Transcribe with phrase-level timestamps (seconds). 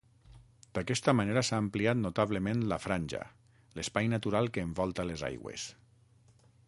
[0.77, 3.21] D’aquesta manera s’ha ampliat notablement la franja
[3.81, 5.67] l’espai natural que envolta les aigües.